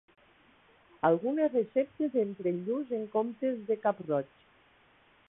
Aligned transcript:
Algunes 1.09 1.53
receptes 1.57 2.17
empren 2.23 2.57
lluç 2.71 2.95
en 3.01 3.05
comptes 3.17 3.63
de 3.69 3.79
cap-roig. 3.87 4.33